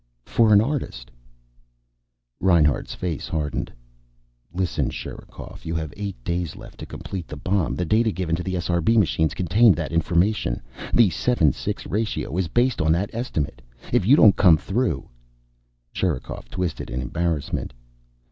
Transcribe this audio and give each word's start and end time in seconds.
"for 0.25 0.51
an 0.51 0.61
artist." 0.61 1.11
Reinhart's 2.39 2.95
face 2.95 3.27
hardened. 3.27 3.71
"Listen, 4.51 4.89
Sherikov. 4.89 5.63
You 5.63 5.75
have 5.75 5.93
eight 5.95 6.15
days 6.23 6.55
left 6.55 6.79
to 6.79 6.87
complete 6.87 7.27
the 7.27 7.35
bomb. 7.37 7.75
The 7.75 7.85
data 7.85 8.11
given 8.11 8.35
to 8.35 8.41
the 8.41 8.55
SRB 8.55 8.97
machines 8.97 9.35
contained 9.35 9.75
that 9.75 9.91
information. 9.91 10.59
The 10.91 11.11
7 11.11 11.53
6 11.53 11.85
ratio 11.85 12.35
is 12.35 12.47
based 12.47 12.81
on 12.81 12.91
that 12.93 13.11
estimate. 13.13 13.61
If 13.93 14.03
you 14.03 14.15
don't 14.15 14.35
come 14.35 14.57
through" 14.57 15.07
Sherikov 15.95 16.49
twisted 16.49 16.89
in 16.89 16.99
embarrassment. 16.99 17.71